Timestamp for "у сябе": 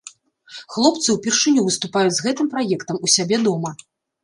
3.07-3.43